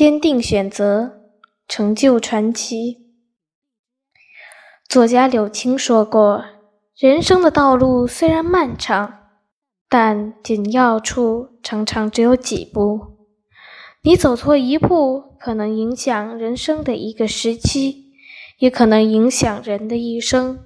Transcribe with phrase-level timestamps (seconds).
[0.00, 1.20] 坚定选择，
[1.68, 3.12] 成就传奇。
[4.88, 6.42] 作家柳青说过
[6.96, 9.28] ：“人生的道路虽然漫长，
[9.90, 13.18] 但紧要处常常只有几步。
[14.00, 18.14] 你走错一步，可能影响人生的一个时期，
[18.56, 20.64] 也可能影响人的一生。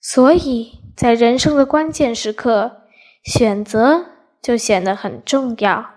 [0.00, 2.88] 所以在人生的关键时刻，
[3.22, 4.06] 选择
[4.42, 5.90] 就显得很重要。”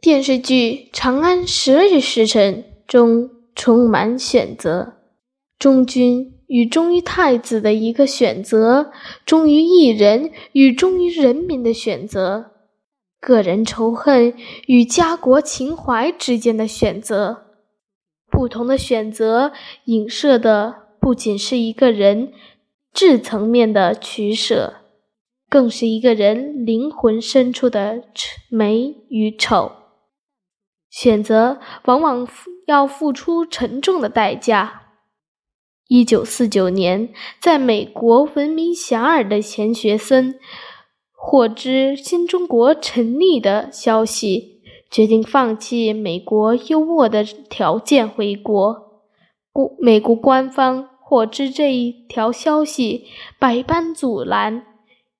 [0.00, 0.54] 电视剧
[0.92, 4.94] 《长安十二时辰》中充满选择，
[5.58, 8.92] 忠君与忠于太子的一个选择，
[9.26, 12.52] 忠于一人与忠于人民的选择，
[13.20, 14.34] 个人仇恨
[14.68, 17.46] 与家国情怀之间的选择。
[18.30, 19.50] 不同的选择
[19.86, 22.32] 影射的不仅是一个人
[22.94, 24.74] 质层面的取舍，
[25.50, 28.04] 更是一个人灵魂深处的
[28.48, 29.72] 美与丑。
[30.90, 32.26] 选择往往
[32.66, 34.82] 要付出沉重的代价。
[35.86, 37.08] 一九四九年，
[37.40, 40.38] 在美国闻名遐迩的钱学森
[41.12, 49.02] 获知新中国成立的消息，决定放弃美国优渥的条件回国。
[49.52, 53.06] 国美国官方获知这一条消息，
[53.38, 54.66] 百般阻拦，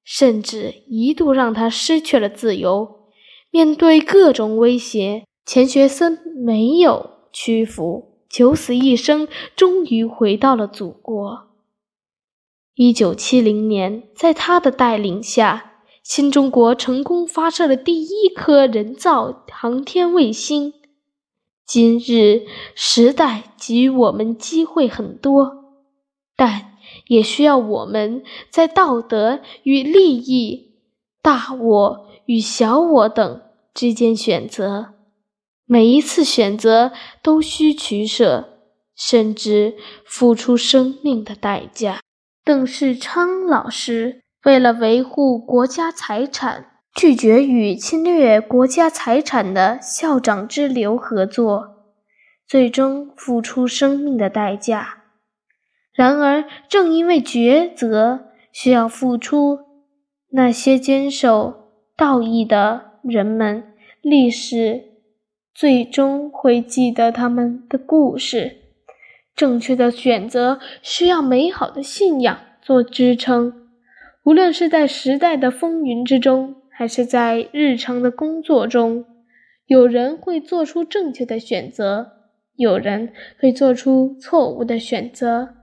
[0.04, 3.10] 甚至一度让他失去了自由。
[3.50, 5.24] 面对各种威胁。
[5.48, 11.48] 钱学森没有屈服，九死一生，终于回到了祖国。
[12.74, 20.74] 一九七零年，在他的带领下，新中国成功发射了第一颗人造航天卫星。
[21.66, 22.42] 今日
[22.74, 25.64] 时代给予我们机会很多，
[26.36, 26.72] 但
[27.06, 30.74] 也需要我们在道德与利益、
[31.22, 33.40] 大我与小我等
[33.72, 34.97] 之间选择。
[35.70, 38.58] 每一次选择都需取舍，
[38.96, 39.74] 甚至
[40.06, 42.00] 付出生命的代价。
[42.42, 51.68] 邓世昌老师为了维护国家财产，拒绝与侵略国家财产的校长之流合作，
[52.46, 55.04] 最终付出生命的代价。
[55.92, 59.58] 然而，正因为抉择需要付出，
[60.30, 64.86] 那些坚守道义的人们，历史。
[65.58, 68.58] 最终会记得他们的故事。
[69.34, 73.66] 正确的选择需要美好的信仰做支撑。
[74.22, 79.04] 无论是在时代的风云之中，还是在日常的工作中，
[79.66, 82.12] 有人会做出正确的选择，
[82.54, 85.56] 有人会做出错误的选择。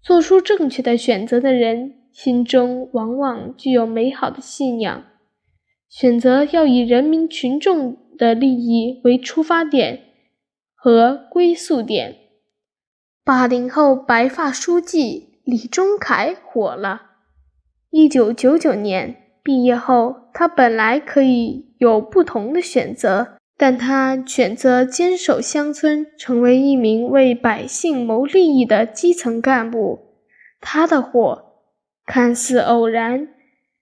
[0.00, 5.04] 做出正确的选择的人，心中往往具有美好的信仰。
[5.88, 7.96] 选择要以人民群众。
[8.18, 10.02] 的利益为出发点
[10.74, 12.16] 和归宿点。
[13.24, 17.02] 八零后白发书记李忠凯火了。
[17.90, 30.16] 一九九九年毕业后，他本来可以有不同的选择，但他选择坚守乡村，成为一名为百姓谋利益的基层干部。
[30.60, 31.62] 他的火
[32.04, 33.28] 看似偶然，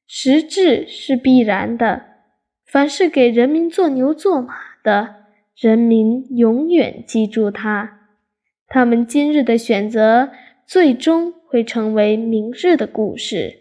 [0.07, 2.16] 实质是必然的。
[2.67, 5.15] 凡是给人民做牛做马的，
[5.57, 8.01] 人民永远记住他。
[8.67, 10.31] 他们今日的选择，
[10.67, 13.61] 最终会成为明日的故事。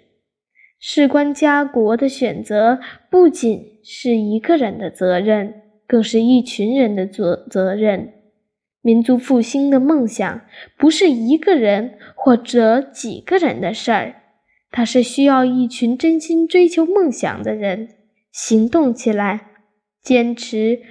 [0.80, 2.80] 事关家国的选择，
[3.12, 5.54] 不仅是一个人的责任，
[5.88, 8.12] 更是一群人的责责任。
[8.82, 10.42] 民族复兴的梦想，
[10.78, 14.16] 不是一个人或者几个人的事儿，
[14.72, 17.90] 它是需要一群真心追求梦想的人。
[18.38, 19.48] 行动起来，
[20.02, 20.82] 坚持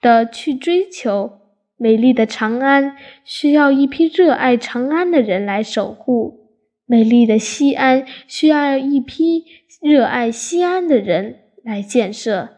[0.00, 1.40] 的去追求
[1.76, 6.46] 美丽的长安，需要一批热爱长安的人来守护；
[6.86, 9.44] 美丽的西安，需要一批
[9.82, 12.50] 热爱西安的人来建设；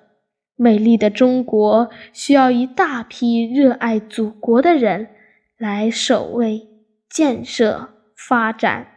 [0.57, 5.09] 美丽的中国，需要一大批热爱祖国的人
[5.57, 6.69] 来守卫、
[7.09, 8.89] 建设、发展。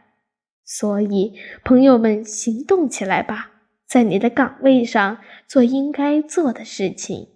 [0.65, 3.50] 所以，朋友们，行动起来吧！
[3.91, 7.27] 在你的岗位上做应该做的事情。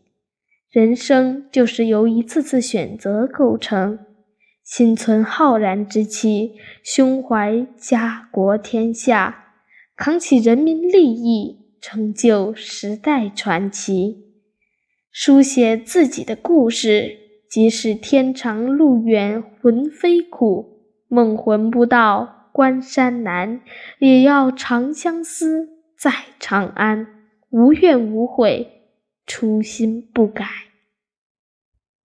[0.71, 3.99] 人生就是由一次次选择构成。
[4.63, 9.51] 心存浩然之气，胸怀家国天下，
[9.97, 14.23] 扛起人民利益，成就时代传奇，
[15.11, 17.17] 书写自己的故事。
[17.49, 20.79] 即使天长路远，魂飞苦，
[21.09, 23.59] 梦魂不到关山难，
[23.99, 25.74] 也要长相思。
[25.97, 27.07] 在长安，
[27.49, 28.81] 无怨无悔，
[29.25, 30.64] 初心不改。